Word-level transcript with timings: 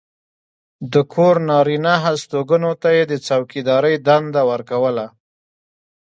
د 0.93 0.95
کور 1.13 1.35
نارینه 1.49 1.93
هستوګنو 2.05 2.71
ته 2.81 2.89
یې 2.95 3.03
د 3.11 3.13
څوکېدارۍ 3.27 3.95
دنده 4.07 4.41
ورکوله. 4.51 5.05